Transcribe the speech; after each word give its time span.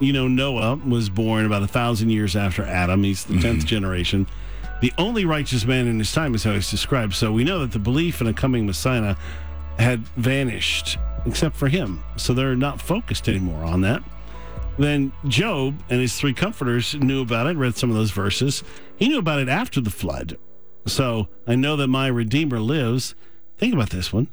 You 0.00 0.12
know, 0.12 0.28
Noah 0.28 0.76
was 0.76 1.08
born 1.08 1.44
about 1.44 1.62
a 1.62 1.66
thousand 1.66 2.10
years 2.10 2.36
after 2.36 2.62
Adam. 2.62 3.02
He's 3.02 3.24
the 3.24 3.34
10th 3.34 3.42
mm-hmm. 3.42 3.66
generation. 3.66 4.26
The 4.80 4.92
only 4.96 5.24
righteous 5.24 5.64
man 5.64 5.88
in 5.88 5.98
his 5.98 6.12
time 6.12 6.34
is 6.34 6.44
how 6.44 6.52
he's 6.52 6.70
described. 6.70 7.14
So 7.14 7.32
we 7.32 7.42
know 7.42 7.60
that 7.60 7.72
the 7.72 7.80
belief 7.80 8.20
in 8.20 8.28
a 8.28 8.32
coming 8.32 8.64
Messiah 8.64 9.16
had 9.78 10.00
vanished, 10.16 10.98
except 11.26 11.56
for 11.56 11.68
him. 11.68 12.02
So 12.16 12.32
they're 12.32 12.54
not 12.54 12.80
focused 12.80 13.28
anymore 13.28 13.64
on 13.64 13.80
that. 13.80 14.02
Then 14.78 15.10
Job 15.26 15.82
and 15.90 16.00
his 16.00 16.16
three 16.16 16.32
comforters 16.32 16.94
knew 16.94 17.22
about 17.22 17.48
it, 17.48 17.56
read 17.56 17.76
some 17.76 17.90
of 17.90 17.96
those 17.96 18.12
verses. 18.12 18.62
He 18.96 19.08
knew 19.08 19.18
about 19.18 19.40
it 19.40 19.48
after 19.48 19.80
the 19.80 19.90
flood. 19.90 20.38
So 20.86 21.28
I 21.46 21.56
know 21.56 21.76
that 21.76 21.88
my 21.88 22.06
Redeemer 22.06 22.60
lives. 22.60 23.16
Think 23.56 23.74
about 23.74 23.90
this 23.90 24.12
one. 24.12 24.28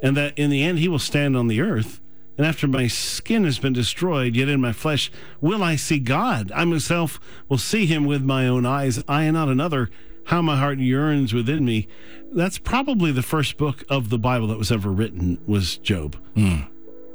And 0.00 0.16
that 0.16 0.38
in 0.38 0.50
the 0.50 0.62
end 0.62 0.78
he 0.78 0.86
will 0.86 1.00
stand 1.00 1.36
on 1.36 1.48
the 1.48 1.60
earth. 1.60 2.00
And 2.38 2.46
after 2.46 2.68
my 2.68 2.86
skin 2.86 3.44
has 3.44 3.58
been 3.58 3.72
destroyed, 3.72 4.36
yet 4.36 4.48
in 4.48 4.60
my 4.60 4.72
flesh 4.72 5.10
will 5.40 5.62
I 5.62 5.74
see 5.74 5.98
God. 5.98 6.52
I 6.54 6.64
myself 6.64 7.20
will 7.48 7.58
see 7.58 7.84
him 7.84 8.06
with 8.06 8.22
my 8.22 8.46
own 8.46 8.64
eyes. 8.64 9.02
I 9.08 9.24
and 9.24 9.34
not 9.34 9.48
another. 9.48 9.90
How 10.26 10.40
my 10.40 10.56
heart 10.56 10.78
yearns 10.78 11.34
within 11.34 11.64
me. 11.64 11.88
That's 12.30 12.58
probably 12.58 13.10
the 13.10 13.22
first 13.22 13.56
book 13.56 13.82
of 13.88 14.08
the 14.08 14.18
Bible 14.18 14.46
that 14.48 14.58
was 14.58 14.70
ever 14.70 14.92
written 14.92 15.38
was 15.46 15.78
Job. 15.78 16.16
Hmm. 16.34 16.60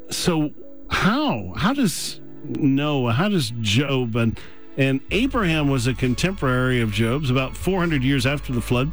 So 0.10 0.52
how? 0.90 1.54
How 1.56 1.74
does 1.74 2.20
Noah, 2.44 3.14
how 3.14 3.30
does 3.30 3.54
Job 3.62 4.16
and 4.16 4.38
and 4.76 5.02
Abraham 5.12 5.70
was 5.70 5.86
a 5.88 5.94
contemporary 5.94 6.82
of 6.82 6.92
Job's 6.92 7.30
about 7.30 7.56
400 7.56 8.04
years 8.04 8.26
after 8.26 8.52
the 8.52 8.62
flood. 8.62 8.92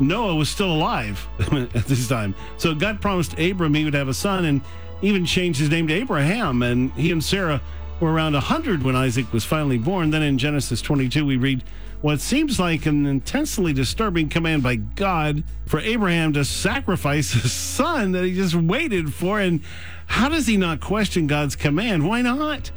Noah 0.00 0.34
was 0.34 0.48
still 0.48 0.72
alive 0.72 1.26
at 1.74 1.84
this 1.86 2.08
time. 2.08 2.34
So 2.56 2.74
God 2.74 3.00
promised 3.00 3.38
Abram 3.38 3.72
he 3.74 3.84
would 3.84 3.94
have 3.94 4.08
a 4.08 4.14
son 4.14 4.44
and 4.44 4.60
even 5.02 5.26
changed 5.26 5.60
his 5.60 5.68
name 5.68 5.88
to 5.88 5.94
Abraham. 5.94 6.62
And 6.62 6.92
he 6.92 7.12
and 7.12 7.22
Sarah 7.22 7.60
were 8.00 8.12
around 8.12 8.32
100 8.34 8.82
when 8.82 8.96
Isaac 8.96 9.32
was 9.32 9.44
finally 9.44 9.78
born. 9.78 10.10
Then 10.10 10.22
in 10.22 10.38
Genesis 10.38 10.80
22, 10.80 11.26
we 11.26 11.36
read 11.36 11.62
what 12.00 12.20
seems 12.20 12.58
like 12.58 12.84
an 12.86 13.06
intensely 13.06 13.72
disturbing 13.72 14.28
command 14.28 14.62
by 14.62 14.76
God 14.76 15.44
for 15.66 15.78
Abraham 15.80 16.32
to 16.32 16.44
sacrifice 16.44 17.32
his 17.32 17.52
son 17.52 18.12
that 18.12 18.24
he 18.24 18.34
just 18.34 18.54
waited 18.54 19.14
for. 19.14 19.40
And 19.40 19.60
how 20.06 20.28
does 20.28 20.46
he 20.46 20.56
not 20.56 20.80
question 20.80 21.26
God's 21.26 21.54
command? 21.54 22.06
Why 22.08 22.22
not? 22.22 22.70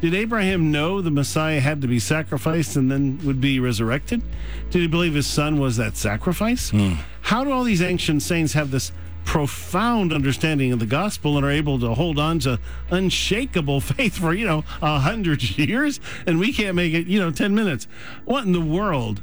Did 0.00 0.14
Abraham 0.14 0.72
know 0.72 1.02
the 1.02 1.10
Messiah 1.10 1.60
had 1.60 1.82
to 1.82 1.88
be 1.88 1.98
sacrificed 1.98 2.74
and 2.74 2.90
then 2.90 3.20
would 3.24 3.38
be 3.38 3.60
resurrected? 3.60 4.22
Did 4.70 4.80
he 4.80 4.88
believe 4.88 5.12
his 5.12 5.26
son 5.26 5.60
was 5.60 5.76
that 5.76 5.98
sacrifice? 5.98 6.70
Hmm. 6.70 6.94
How 7.20 7.44
do 7.44 7.52
all 7.52 7.64
these 7.64 7.82
ancient 7.82 8.22
saints 8.22 8.54
have 8.54 8.70
this 8.70 8.92
profound 9.24 10.12
understanding 10.12 10.72
of 10.72 10.78
the 10.78 10.86
gospel 10.86 11.36
and 11.36 11.46
are 11.46 11.50
able 11.50 11.78
to 11.78 11.94
hold 11.94 12.18
on 12.18 12.38
to 12.40 12.58
unshakable 12.90 13.80
faith 13.80 14.18
for, 14.18 14.34
you 14.34 14.46
know, 14.46 14.64
a 14.82 14.98
hundred 14.98 15.58
years 15.58 16.00
and 16.26 16.38
we 16.38 16.52
can't 16.52 16.74
make 16.74 16.94
it, 16.94 17.06
you 17.06 17.20
know, 17.20 17.30
10 17.30 17.54
minutes? 17.54 17.86
What 18.24 18.44
in 18.44 18.52
the 18.52 18.60
world? 18.60 19.22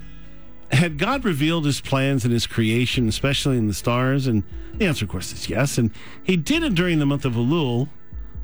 Had 0.72 0.98
God 0.98 1.24
revealed 1.24 1.66
his 1.66 1.80
plans 1.80 2.26
and 2.26 2.34
his 2.34 2.46
creation, 2.46 3.08
especially 3.08 3.58
in 3.58 3.68
the 3.68 3.74
stars? 3.74 4.28
And 4.28 4.44
the 4.78 4.86
answer, 4.86 5.06
of 5.06 5.12
course, 5.12 5.32
is 5.32 5.50
yes. 5.50 5.78
And 5.78 5.92
he 6.24 6.36
did 6.36 6.64
it 6.64 6.76
during 6.76 7.00
the 7.00 7.06
month 7.06 7.24
of 7.24 7.34
Elul, 7.34 7.88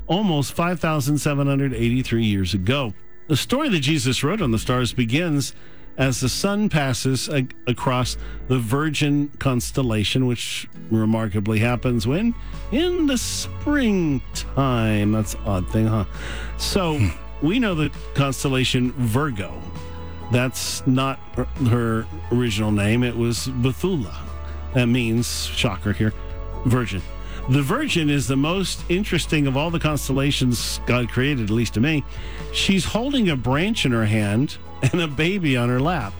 almost 0.06 0.52
5,783 0.54 2.24
years 2.24 2.54
ago. 2.54 2.94
The 3.28 3.36
story 3.36 3.68
that 3.70 3.80
Jesus 3.80 4.22
wrote 4.24 4.42
on 4.42 4.50
the 4.50 4.58
stars 4.58 4.92
begins 4.92 5.54
as 5.96 6.20
the 6.20 6.28
sun 6.28 6.68
passes 6.68 7.28
a- 7.28 7.46
across 7.66 8.16
the 8.48 8.58
Virgin 8.58 9.28
constellation, 9.38 10.26
which 10.26 10.68
remarkably 10.90 11.58
happens 11.60 12.06
when? 12.06 12.34
In 12.72 13.06
the 13.06 13.18
springtime. 13.18 15.12
That's 15.12 15.34
an 15.34 15.40
odd 15.46 15.70
thing, 15.70 15.86
huh? 15.86 16.04
So 16.58 16.98
hmm. 16.98 17.08
we 17.46 17.58
know 17.58 17.74
the 17.74 17.90
constellation 18.14 18.92
Virgo. 18.92 19.60
That's 20.32 20.86
not 20.86 21.18
her- 21.34 21.44
her 21.68 22.06
original 22.32 22.72
name. 22.72 23.02
It 23.04 23.16
was 23.16 23.46
Bethula. 23.46 24.14
That 24.74 24.86
means, 24.86 25.46
shocker 25.46 25.92
here, 25.92 26.12
virgin. 26.64 27.02
The 27.50 27.60
Virgin 27.60 28.08
is 28.08 28.26
the 28.26 28.36
most 28.36 28.82
interesting 28.88 29.46
of 29.46 29.54
all 29.54 29.70
the 29.70 29.78
constellations 29.78 30.80
God 30.86 31.10
created, 31.10 31.44
at 31.44 31.50
least 31.50 31.74
to 31.74 31.80
me. 31.80 32.02
She's 32.54 32.86
holding 32.86 33.28
a 33.28 33.36
branch 33.36 33.84
in 33.84 33.92
her 33.92 34.06
hand 34.06 34.56
and 34.82 35.02
a 35.02 35.06
baby 35.06 35.54
on 35.54 35.68
her 35.68 35.78
lap. 35.78 36.14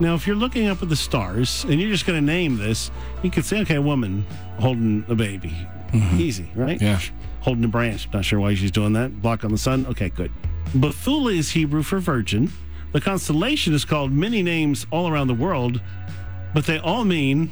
Now, 0.00 0.14
if 0.14 0.26
you're 0.26 0.34
looking 0.34 0.68
up 0.68 0.82
at 0.82 0.88
the 0.88 0.96
stars 0.96 1.64
and 1.64 1.78
you're 1.78 1.90
just 1.90 2.06
going 2.06 2.18
to 2.18 2.24
name 2.24 2.56
this, 2.56 2.90
you 3.22 3.30
could 3.30 3.44
say, 3.44 3.60
okay, 3.60 3.74
a 3.74 3.82
woman 3.82 4.24
holding 4.58 5.04
a 5.08 5.14
baby. 5.14 5.54
Mm-hmm. 5.90 6.20
Easy, 6.20 6.50
right? 6.54 6.80
Yeah. 6.80 6.98
Holding 7.40 7.64
a 7.64 7.68
branch. 7.68 8.08
Not 8.10 8.24
sure 8.24 8.40
why 8.40 8.54
she's 8.54 8.70
doing 8.70 8.94
that. 8.94 9.20
Block 9.20 9.44
on 9.44 9.50
the 9.50 9.58
sun. 9.58 9.84
Okay, 9.86 10.08
good. 10.08 10.32
Bethula 10.74 11.36
is 11.36 11.50
Hebrew 11.50 11.82
for 11.82 11.98
virgin. 11.98 12.50
The 12.92 13.02
constellation 13.02 13.74
is 13.74 13.84
called 13.84 14.12
many 14.12 14.42
names 14.42 14.86
all 14.90 15.08
around 15.08 15.26
the 15.26 15.34
world, 15.34 15.82
but 16.54 16.64
they 16.64 16.78
all 16.78 17.04
mean 17.04 17.50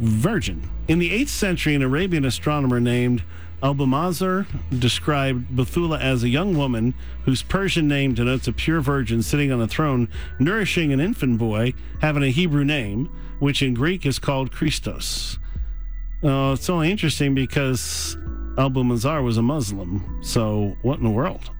virgin. 0.00 0.68
In 0.86 0.98
the 0.98 1.10
8th 1.10 1.28
century, 1.28 1.74
an 1.74 1.80
Arabian 1.80 2.26
astronomer 2.26 2.78
named 2.78 3.22
Albumazar 3.62 4.46
described 4.78 5.48
Bethula 5.56 5.98
as 5.98 6.22
a 6.22 6.28
young 6.28 6.58
woman 6.58 6.92
whose 7.24 7.42
Persian 7.42 7.88
name 7.88 8.12
denotes 8.12 8.46
a 8.48 8.52
pure 8.52 8.82
virgin 8.82 9.22
sitting 9.22 9.50
on 9.50 9.62
a 9.62 9.66
throne, 9.66 10.08
nourishing 10.38 10.92
an 10.92 11.00
infant 11.00 11.38
boy, 11.38 11.72
having 12.02 12.22
a 12.22 12.28
Hebrew 12.28 12.64
name, 12.64 13.06
which 13.38 13.62
in 13.62 13.72
Greek 13.72 14.04
is 14.04 14.18
called 14.18 14.52
Christos. 14.52 15.38
Uh, 16.22 16.52
it's 16.52 16.68
only 16.68 16.90
interesting 16.90 17.34
because 17.34 18.18
Albumazar 18.58 19.24
was 19.24 19.38
a 19.38 19.42
Muslim. 19.42 20.20
So, 20.22 20.76
what 20.82 20.98
in 20.98 21.04
the 21.04 21.10
world? 21.10 21.50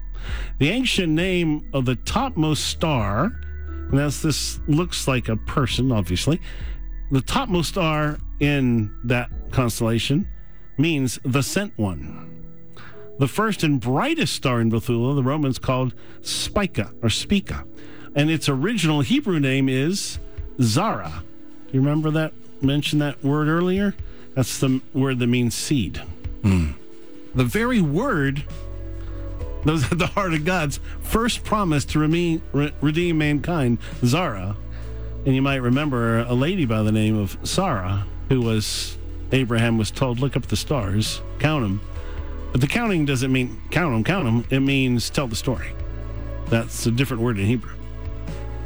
The 0.59 0.69
ancient 0.69 1.11
name 1.11 1.67
of 1.73 1.85
the 1.85 1.95
topmost 1.95 2.67
star, 2.67 3.31
and 3.89 3.99
as 3.99 4.21
this 4.21 4.59
looks 4.67 5.07
like 5.07 5.29
a 5.29 5.35
person, 5.35 5.91
obviously, 5.91 6.39
the 7.09 7.21
topmost 7.21 7.69
star 7.69 8.19
in 8.39 8.93
that 9.03 9.29
constellation 9.51 10.27
means 10.77 11.19
the 11.23 11.41
sent 11.41 11.77
one. 11.77 12.31
The 13.17 13.27
first 13.27 13.63
and 13.63 13.79
brightest 13.79 14.33
star 14.33 14.59
in 14.59 14.69
Bethula, 14.69 15.15
the 15.15 15.23
Romans 15.23 15.57
called 15.57 15.93
Spica 16.21 16.91
or 17.01 17.09
Spica, 17.09 17.65
and 18.13 18.29
its 18.29 18.49
original 18.49 19.01
Hebrew 19.01 19.39
name 19.39 19.69
is 19.69 20.19
Zara. 20.61 21.23
Do 21.67 21.73
you 21.73 21.79
remember 21.79 22.11
that? 22.11 22.33
Mentioned 22.61 23.01
that 23.01 23.23
word 23.23 23.47
earlier. 23.47 23.95
That's 24.33 24.59
the 24.59 24.81
word 24.93 25.19
that 25.19 25.27
means 25.27 25.55
seed. 25.55 25.97
Hmm. 26.41 26.71
The 27.33 27.45
very 27.45 27.81
word 27.81 28.43
that 29.63 29.71
was 29.71 29.91
at 29.91 29.97
the 29.97 30.07
heart 30.07 30.33
of 30.33 30.45
God's 30.45 30.79
first 31.01 31.43
promise 31.43 31.85
to 31.85 31.99
redeem, 31.99 32.41
re- 32.51 32.73
redeem 32.81 33.17
mankind, 33.17 33.77
Zara. 34.03 34.55
And 35.25 35.33
you 35.33 35.41
might 35.41 35.55
remember 35.55 36.19
a 36.19 36.33
lady 36.33 36.65
by 36.65 36.83
the 36.83 36.91
name 36.91 37.17
of 37.17 37.37
Sarah, 37.43 38.05
who 38.29 38.41
was, 38.41 38.97
Abraham 39.31 39.77
was 39.77 39.91
told, 39.91 40.19
look 40.19 40.35
up 40.35 40.47
the 40.47 40.55
stars, 40.55 41.21
count 41.39 41.63
them. 41.63 41.81
But 42.51 42.61
the 42.61 42.67
counting 42.67 43.05
doesn't 43.05 43.31
mean 43.31 43.61
count 43.69 43.93
them, 43.93 44.03
count 44.03 44.25
them. 44.25 44.45
It 44.49 44.61
means 44.61 45.09
tell 45.09 45.27
the 45.27 45.35
story. 45.35 45.73
That's 46.47 46.85
a 46.85 46.91
different 46.91 47.21
word 47.21 47.37
in 47.37 47.45
Hebrew. 47.45 47.75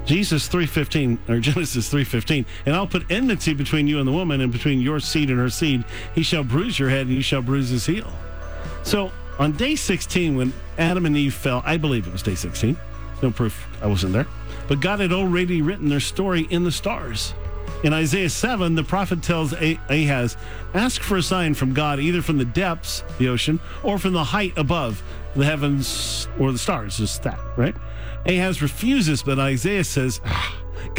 Jesus 0.05 0.47
3:15 0.49 1.29
or 1.29 1.39
Genesis 1.39 1.91
3:15 1.91 2.45
and 2.65 2.75
I'll 2.75 2.87
put 2.87 3.09
enmity 3.11 3.53
between 3.53 3.87
you 3.87 3.99
and 3.99 4.07
the 4.07 4.11
woman 4.11 4.41
and 4.41 4.51
between 4.51 4.81
your 4.81 4.99
seed 4.99 5.29
and 5.29 5.39
her 5.39 5.49
seed 5.49 5.83
he 6.15 6.23
shall 6.23 6.43
bruise 6.43 6.79
your 6.79 6.89
head 6.89 7.07
and 7.07 7.15
you 7.15 7.21
shall 7.21 7.41
bruise 7.41 7.69
his 7.69 7.85
heel. 7.85 8.11
So 8.83 9.11
on 9.37 9.51
day 9.53 9.75
16 9.75 10.35
when 10.35 10.53
Adam 10.77 11.05
and 11.05 11.15
Eve 11.15 11.33
fell 11.33 11.61
I 11.65 11.77
believe 11.77 12.07
it 12.07 12.11
was 12.11 12.23
day 12.23 12.35
16 12.35 12.75
no 13.21 13.31
proof 13.31 13.67
I 13.81 13.87
wasn't 13.87 14.13
there 14.13 14.25
but 14.67 14.79
God 14.79 14.99
had 14.99 15.13
already 15.13 15.61
written 15.61 15.89
their 15.89 15.99
story 15.99 16.47
in 16.49 16.63
the 16.63 16.71
stars. 16.71 17.33
In 17.83 17.93
Isaiah 17.93 18.29
7, 18.29 18.75
the 18.75 18.83
prophet 18.83 19.23
tells 19.23 19.53
Ah- 19.53 19.79
Ahaz, 19.89 20.35
Ask 20.73 21.01
for 21.01 21.17
a 21.17 21.23
sign 21.23 21.53
from 21.53 21.73
God, 21.73 21.99
either 21.99 22.21
from 22.21 22.37
the 22.37 22.45
depths, 22.45 23.03
the 23.17 23.29
ocean, 23.29 23.59
or 23.83 23.97
from 23.97 24.13
the 24.13 24.23
height 24.23 24.57
above, 24.57 25.01
the 25.35 25.45
heavens 25.45 26.27
or 26.37 26.51
the 26.51 26.57
stars. 26.57 26.99
Is 26.99 27.19
that, 27.19 27.39
right? 27.55 27.75
Ahaz 28.25 28.61
refuses, 28.61 29.23
but 29.23 29.39
Isaiah 29.39 29.85
says, 29.85 30.19
"Ah, 30.25 30.55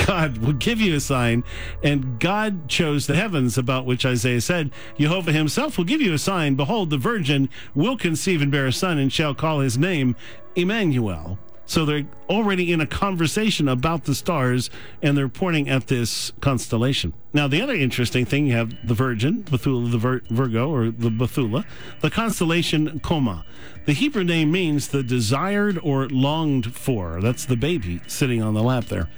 God 0.07 0.39
will 0.39 0.55
give 0.55 0.81
you 0.81 0.95
a 0.95 1.01
sign. 1.01 1.45
And 1.83 2.19
God 2.19 2.69
chose 2.69 3.07
the 3.07 3.17
heavens, 3.17 3.59
about 3.59 3.87
which 3.87 4.07
Isaiah 4.07 4.41
said, 4.41 4.71
Jehovah 4.99 5.33
himself 5.33 5.77
will 5.77 5.85
give 5.85 6.01
you 6.01 6.15
a 6.15 6.19
sign. 6.19 6.55
Behold, 6.55 6.91
the 6.91 6.99
virgin 6.99 7.49
will 7.75 7.97
conceive 7.97 8.43
and 8.43 8.51
bear 8.51 8.67
a 8.67 8.73
son, 8.73 8.99
and 8.99 9.13
shall 9.13 9.35
call 9.35 9.61
his 9.61 9.79
name 9.79 10.17
Emmanuel. 10.55 11.39
So 11.71 11.85
they're 11.85 12.07
already 12.29 12.73
in 12.73 12.81
a 12.81 12.87
conversation 12.87 13.69
about 13.69 14.03
the 14.03 14.15
stars 14.17 14.71
and 15.03 15.17
they're 15.17 15.29
pointing 15.29 15.69
at 15.69 15.87
this 15.87 16.33
constellation. 16.41 17.13
Now, 17.33 17.47
the 17.47 17.63
other 17.63 17.75
interesting 17.75 18.25
thing 18.25 18.49
you 18.49 18.55
have 18.55 18.75
the 18.85 18.93
Virgin, 18.93 19.45
Bethula, 19.45 19.89
the 19.89 19.99
Vir- 19.99 20.23
Virgo, 20.31 20.69
or 20.69 20.91
the 20.91 21.11
Bethula, 21.11 21.65
the 22.01 22.11
constellation 22.11 22.99
Coma. 22.99 23.45
The 23.87 23.93
Hebrew 23.93 24.25
name 24.25 24.51
means 24.51 24.89
the 24.89 25.05
desired 25.05 25.79
or 25.81 26.09
longed 26.09 26.75
for. 26.75 27.21
That's 27.21 27.45
the 27.45 27.57
baby 27.57 28.01
sitting 28.09 28.43
on 28.43 28.55
the 28.55 28.65
lap 28.65 28.87
there. 28.87 29.09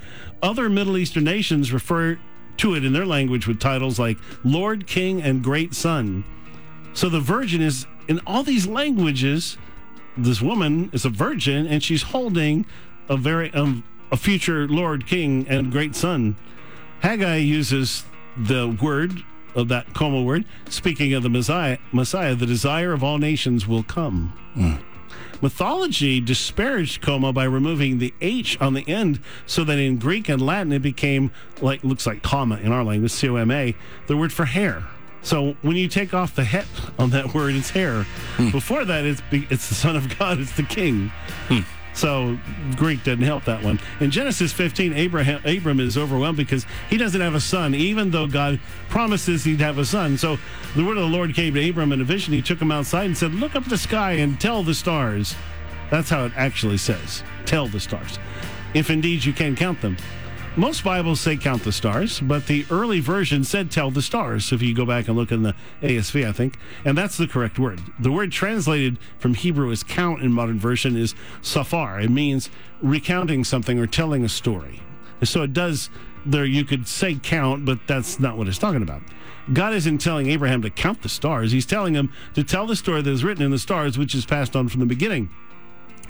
Other 0.42 0.68
Middle 0.68 0.98
Eastern 0.98 1.24
nations 1.24 1.72
refer 1.72 2.18
to 2.58 2.74
it 2.74 2.84
in 2.84 2.92
their 2.92 3.06
language 3.06 3.46
with 3.46 3.60
titles 3.60 3.98
like 3.98 4.18
Lord, 4.44 4.86
King, 4.86 5.22
and 5.22 5.42
Great 5.42 5.72
Son. 5.72 6.22
So 6.92 7.08
the 7.08 7.18
Virgin 7.18 7.62
is 7.62 7.86
in 8.08 8.20
all 8.26 8.42
these 8.42 8.66
languages 8.66 9.56
this 10.16 10.42
woman 10.42 10.90
is 10.92 11.04
a 11.04 11.10
virgin 11.10 11.66
and 11.66 11.82
she's 11.82 12.02
holding 12.02 12.66
a 13.08 13.16
very 13.16 13.52
um, 13.54 13.84
a 14.10 14.16
future 14.16 14.68
Lord 14.68 15.06
King 15.06 15.46
and 15.48 15.72
great 15.72 15.94
son. 15.96 16.36
Haggai 17.00 17.36
uses 17.36 18.04
the 18.36 18.76
word 18.82 19.22
of 19.54 19.68
that 19.68 19.92
coma 19.94 20.22
word, 20.22 20.44
speaking 20.68 21.12
of 21.14 21.22
the 21.22 21.28
Messiah, 21.28 21.78
Messiah, 21.92 22.34
the 22.34 22.46
desire 22.46 22.92
of 22.92 23.02
all 23.02 23.18
nations 23.18 23.66
will 23.66 23.82
come. 23.82 24.32
Mythology 25.42 26.20
disparaged 26.20 27.02
coma 27.02 27.32
by 27.32 27.44
removing 27.44 27.98
the 27.98 28.14
H 28.20 28.58
on 28.60 28.74
the 28.74 28.88
end 28.88 29.18
so 29.44 29.64
that 29.64 29.78
in 29.78 29.98
Greek 29.98 30.28
and 30.28 30.40
Latin 30.40 30.72
it 30.72 30.82
became 30.82 31.32
like 31.60 31.82
looks 31.82 32.06
like 32.06 32.22
comma 32.22 32.58
in 32.58 32.70
our 32.70 32.84
language, 32.84 33.10
C 33.10 33.28
O 33.28 33.36
M 33.36 33.50
A, 33.50 33.74
the 34.06 34.16
word 34.16 34.32
for 34.32 34.44
hair. 34.44 34.84
So 35.22 35.56
when 35.62 35.76
you 35.76 35.88
take 35.88 36.14
off 36.14 36.34
the 36.34 36.44
het 36.44 36.66
on 36.98 37.10
that 37.10 37.34
word, 37.34 37.54
it's 37.54 37.70
hair. 37.70 38.02
Hmm. 38.36 38.50
Before 38.50 38.84
that, 38.84 39.04
it's 39.04 39.22
it's 39.30 39.68
the 39.68 39.74
Son 39.74 39.96
of 39.96 40.18
God, 40.18 40.40
it's 40.40 40.52
the 40.52 40.62
King. 40.62 41.08
Hmm. 41.48 41.60
So 41.94 42.38
Greek 42.76 43.04
doesn't 43.04 43.22
help 43.22 43.44
that 43.44 43.62
one. 43.62 43.78
In 44.00 44.10
Genesis 44.10 44.50
15, 44.52 44.94
Abraham 44.94 45.42
Abram 45.44 45.78
is 45.78 45.98
overwhelmed 45.98 46.38
because 46.38 46.64
he 46.88 46.96
doesn't 46.96 47.20
have 47.20 47.34
a 47.34 47.40
son, 47.40 47.74
even 47.74 48.10
though 48.10 48.26
God 48.26 48.60
promises 48.88 49.44
he'd 49.44 49.60
have 49.60 49.76
a 49.76 49.84
son. 49.84 50.16
So 50.16 50.38
the 50.74 50.84
word 50.84 50.96
of 50.96 51.10
the 51.10 51.14
Lord 51.14 51.34
came 51.34 51.52
to 51.54 51.68
Abram 51.68 51.92
in 51.92 52.00
a 52.00 52.04
vision. 52.04 52.32
He 52.32 52.40
took 52.40 52.60
him 52.60 52.72
outside 52.72 53.06
and 53.06 53.16
said, 53.16 53.34
"Look 53.34 53.54
up 53.54 53.64
the 53.66 53.78
sky 53.78 54.12
and 54.12 54.40
tell 54.40 54.62
the 54.62 54.74
stars." 54.74 55.34
That's 55.90 56.08
how 56.08 56.24
it 56.24 56.32
actually 56.36 56.78
says. 56.78 57.22
Tell 57.44 57.66
the 57.66 57.80
stars, 57.80 58.18
if 58.72 58.88
indeed 58.88 59.24
you 59.24 59.34
can 59.34 59.54
count 59.54 59.82
them. 59.82 59.98
Most 60.54 60.84
Bibles 60.84 61.18
say 61.18 61.38
count 61.38 61.64
the 61.64 61.72
stars, 61.72 62.20
but 62.20 62.46
the 62.46 62.66
early 62.70 63.00
version 63.00 63.42
said 63.42 63.70
tell 63.70 63.90
the 63.90 64.02
stars. 64.02 64.52
If 64.52 64.60
you 64.60 64.74
go 64.74 64.84
back 64.84 65.08
and 65.08 65.16
look 65.16 65.32
in 65.32 65.42
the 65.42 65.54
ASV, 65.80 66.28
I 66.28 66.32
think, 66.32 66.58
and 66.84 66.96
that's 66.96 67.16
the 67.16 67.26
correct 67.26 67.58
word. 67.58 67.80
The 67.98 68.12
word 68.12 68.32
translated 68.32 68.98
from 69.18 69.32
Hebrew 69.32 69.72
as 69.72 69.82
count 69.82 70.20
in 70.20 70.30
modern 70.30 70.58
version 70.58 70.94
is 70.94 71.14
safar. 71.40 72.00
It 72.00 72.10
means 72.10 72.50
recounting 72.82 73.44
something 73.44 73.78
or 73.78 73.86
telling 73.86 74.24
a 74.24 74.28
story. 74.28 74.82
So 75.22 75.42
it 75.42 75.54
does 75.54 75.88
there 76.26 76.44
you 76.44 76.64
could 76.64 76.86
say 76.86 77.14
count, 77.14 77.64
but 77.64 77.78
that's 77.86 78.20
not 78.20 78.36
what 78.36 78.46
it's 78.46 78.58
talking 78.58 78.82
about. 78.82 79.00
God 79.54 79.72
isn't 79.72 79.98
telling 79.98 80.28
Abraham 80.28 80.60
to 80.62 80.70
count 80.70 81.02
the 81.02 81.08
stars. 81.08 81.50
He's 81.50 81.66
telling 81.66 81.94
him 81.94 82.12
to 82.34 82.44
tell 82.44 82.66
the 82.66 82.76
story 82.76 83.00
that 83.00 83.10
is 83.10 83.24
written 83.24 83.42
in 83.42 83.50
the 83.50 83.58
stars, 83.58 83.96
which 83.96 84.14
is 84.14 84.26
passed 84.26 84.54
on 84.54 84.68
from 84.68 84.80
the 84.80 84.86
beginning. 84.86 85.30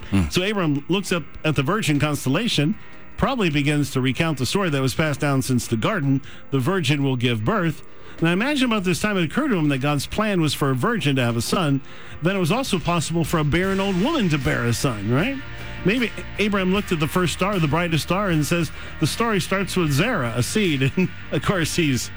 Hmm. 0.09 0.27
So 0.29 0.43
Abram 0.43 0.85
looks 0.89 1.13
up 1.13 1.23
at 1.45 1.55
the 1.55 1.63
Virgin 1.63 1.97
constellation, 1.99 2.75
probably 3.17 3.49
begins 3.49 3.91
to 3.91 4.01
recount 4.01 4.37
the 4.37 4.45
story 4.45 4.69
that 4.69 4.81
was 4.81 4.95
passed 4.95 5.19
down 5.19 5.41
since 5.41 5.67
the 5.67 5.77
garden. 5.77 6.21
The 6.51 6.59
virgin 6.59 7.03
will 7.03 7.15
give 7.15 7.43
birth. 7.45 7.83
And 8.19 8.29
I 8.29 8.33
imagine 8.33 8.67
about 8.71 8.83
this 8.83 9.01
time 9.01 9.17
it 9.17 9.23
occurred 9.23 9.49
to 9.49 9.55
him 9.55 9.69
that 9.69 9.79
God's 9.79 10.05
plan 10.05 10.39
was 10.41 10.53
for 10.53 10.69
a 10.69 10.75
virgin 10.75 11.15
to 11.15 11.23
have 11.23 11.35
a 11.35 11.41
son. 11.41 11.81
Then 12.21 12.35
it 12.35 12.39
was 12.39 12.51
also 12.51 12.79
possible 12.79 13.23
for 13.23 13.39
a 13.39 13.43
barren 13.43 13.79
old 13.79 13.99
woman 14.01 14.29
to 14.29 14.37
bear 14.37 14.65
a 14.65 14.73
son, 14.73 15.11
right? 15.11 15.37
Maybe 15.85 16.11
Abraham 16.39 16.73
looked 16.73 16.91
at 16.91 16.99
the 16.99 17.07
first 17.07 17.33
star, 17.33 17.59
the 17.59 17.67
brightest 17.67 18.05
star, 18.05 18.29
and 18.29 18.45
says 18.45 18.71
the 18.99 19.07
story 19.07 19.41
starts 19.41 19.75
with 19.75 19.91
Zerah, 19.91 20.33
a 20.35 20.43
seed. 20.43 20.91
And 20.97 21.09
of 21.31 21.41
course, 21.43 21.75
he's 21.75 22.11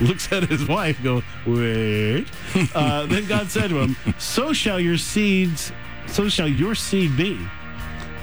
looks 0.00 0.30
at 0.32 0.42
his 0.44 0.66
wife, 0.66 1.02
go, 1.02 1.22
wait. 1.46 2.26
Uh, 2.74 3.06
then 3.06 3.26
God 3.26 3.48
said 3.50 3.70
to 3.70 3.78
him, 3.78 3.96
So 4.18 4.52
shall 4.52 4.80
your 4.80 4.98
seeds, 4.98 5.72
so 6.06 6.28
shall 6.28 6.48
your 6.48 6.74
seed 6.74 7.16
be. 7.16 7.38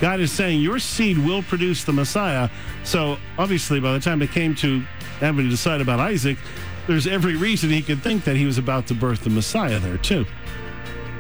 God 0.01 0.19
is 0.19 0.31
saying 0.31 0.62
your 0.62 0.80
seed 0.80 1.18
will 1.19 1.44
produce 1.44 1.83
the 1.83 1.94
Messiah. 1.94 2.50
So 2.83 3.18
obviously, 3.38 3.80
by 3.80 3.94
the 3.94 4.00
time 4.00 4.21
it 4.24 4.31
came 4.31 4.56
to 4.56 4.80
having 5.19 5.45
to 5.45 5.50
decide 5.50 5.80
about 5.80 6.00
Isaac, 6.00 6.39
there's 6.88 7.06
every 7.06 7.36
reason 7.36 7.69
he 7.69 7.83
could 7.83 8.01
think 8.01 8.24
that 8.24 8.36
he 8.36 8.45
was 8.45 8.57
about 8.57 8.88
to 8.88 8.95
birth 8.95 9.24
the 9.24 9.30
Messiah 9.30 9.77
there 9.77 10.00
too. 10.00 10.25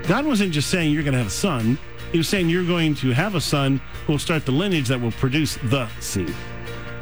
God 0.07 0.25
wasn't 0.25 0.51
just 0.51 0.71
saying 0.71 0.91
you're 0.91 1.03
going 1.03 1.13
to 1.13 1.19
have 1.19 1.27
a 1.27 1.29
son. 1.29 1.77
He 2.11 2.17
was 2.17 2.27
saying 2.27 2.49
you're 2.49 2.65
going 2.65 2.95
to 2.95 3.11
have 3.11 3.35
a 3.35 3.41
son 3.41 3.79
who 4.05 4.13
will 4.13 4.19
start 4.19 4.45
the 4.45 4.51
lineage 4.51 4.87
that 4.87 4.99
will 4.99 5.11
produce 5.11 5.57
the 5.65 5.87
seed. 5.99 6.33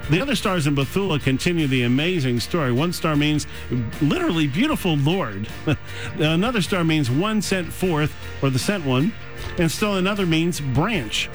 The 0.09 0.19
other 0.19 0.35
stars 0.35 0.67
in 0.67 0.75
Bethula 0.75 1.21
continue 1.21 1.67
the 1.67 1.83
amazing 1.83 2.41
story. 2.41 2.73
One 2.73 2.91
star 2.91 3.15
means 3.15 3.47
literally 4.01 4.47
beautiful 4.47 4.97
Lord. 4.97 5.47
another 6.15 6.61
star 6.61 6.83
means 6.83 7.09
one 7.09 7.41
sent 7.41 7.71
forth, 7.71 8.13
or 8.41 8.49
the 8.49 8.59
sent 8.59 8.85
one. 8.85 9.13
And 9.57 9.71
still 9.71 9.95
another 9.95 10.25
means 10.25 10.59
branch. 10.59 11.29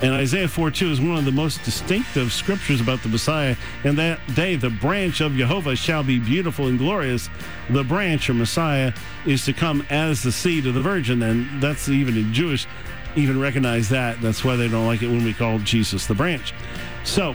And 0.00 0.14
Isaiah 0.14 0.46
4 0.46 0.70
2 0.70 0.90
is 0.92 1.00
one 1.00 1.18
of 1.18 1.24
the 1.24 1.32
most 1.32 1.64
distinctive 1.64 2.32
scriptures 2.32 2.80
about 2.80 3.02
the 3.02 3.08
Messiah. 3.08 3.56
And 3.82 3.98
that 3.98 4.20
day, 4.34 4.54
the 4.54 4.70
branch 4.70 5.20
of 5.20 5.34
Jehovah 5.34 5.74
shall 5.74 6.04
be 6.04 6.20
beautiful 6.20 6.68
and 6.68 6.78
glorious. 6.78 7.28
The 7.70 7.82
branch 7.82 8.30
or 8.30 8.34
Messiah 8.34 8.92
is 9.26 9.44
to 9.46 9.52
come 9.52 9.84
as 9.90 10.22
the 10.22 10.30
seed 10.30 10.66
of 10.66 10.74
the 10.74 10.80
virgin. 10.80 11.22
And 11.22 11.60
that's 11.60 11.88
even 11.88 12.16
in 12.16 12.32
Jewish, 12.32 12.66
even 13.16 13.40
recognize 13.40 13.88
that. 13.88 14.20
That's 14.22 14.44
why 14.44 14.54
they 14.54 14.68
don't 14.68 14.86
like 14.86 15.02
it 15.02 15.08
when 15.08 15.24
we 15.24 15.34
call 15.34 15.58
Jesus 15.58 16.06
the 16.06 16.14
branch. 16.14 16.54
So, 17.02 17.34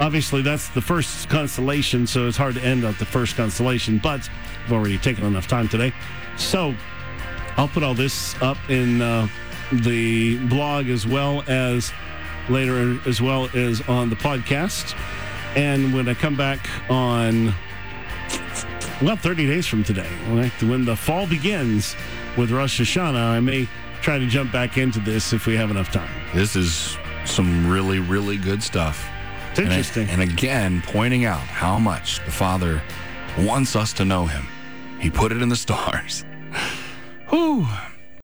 obviously, 0.00 0.40
that's 0.40 0.68
the 0.70 0.80
first 0.80 1.28
constellation. 1.28 2.06
So 2.06 2.26
it's 2.26 2.38
hard 2.38 2.54
to 2.54 2.62
end 2.62 2.84
at 2.84 2.98
the 2.98 3.04
first 3.04 3.36
constellation. 3.36 3.98
But 3.98 4.26
I've 4.64 4.72
already 4.72 4.96
taken 4.96 5.26
enough 5.26 5.48
time 5.48 5.68
today. 5.68 5.92
So, 6.38 6.74
I'll 7.58 7.68
put 7.68 7.82
all 7.82 7.94
this 7.94 8.34
up 8.40 8.56
in 8.70 9.02
uh, 9.02 9.28
the 9.72 10.38
blog 10.48 10.88
as 10.88 11.06
well 11.06 11.42
as 11.48 11.92
later 12.48 12.98
as 13.08 13.20
well 13.20 13.48
as 13.54 13.80
on 13.88 14.10
the 14.10 14.16
podcast. 14.16 14.96
And 15.56 15.94
when 15.94 16.08
I 16.08 16.14
come 16.14 16.36
back 16.36 16.68
on 16.90 17.54
well, 19.02 19.16
30 19.16 19.46
days 19.46 19.66
from 19.66 19.82
today, 19.84 20.08
when 20.60 20.84
the 20.84 20.96
fall 20.96 21.26
begins 21.26 21.96
with 22.36 22.50
Rosh 22.50 22.80
Hashanah, 22.80 23.16
I 23.30 23.40
may 23.40 23.68
try 24.02 24.18
to 24.18 24.26
jump 24.26 24.52
back 24.52 24.78
into 24.78 25.00
this 25.00 25.32
if 25.32 25.46
we 25.46 25.56
have 25.56 25.70
enough 25.70 25.90
time. 25.90 26.10
This 26.34 26.54
is 26.56 26.96
some 27.24 27.68
really, 27.70 27.98
really 27.98 28.36
good 28.36 28.62
stuff. 28.62 29.08
It's 29.50 29.58
And, 29.60 29.68
interesting. 29.68 30.08
and 30.10 30.22
again, 30.22 30.82
pointing 30.86 31.24
out 31.24 31.40
how 31.40 31.78
much 31.78 32.24
the 32.24 32.30
Father 32.30 32.82
wants 33.38 33.76
us 33.76 33.92
to 33.94 34.04
know 34.04 34.26
Him. 34.26 34.46
He 35.00 35.10
put 35.10 35.32
it 35.32 35.42
in 35.42 35.48
the 35.48 35.56
stars. 35.56 36.24
Whew. 37.28 37.66